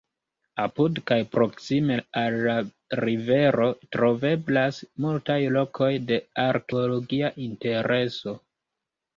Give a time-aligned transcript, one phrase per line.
[0.61, 2.55] Apud kaj proksime al la
[3.05, 8.39] rivero troveblas multaj lokoj de arkeologia intereso.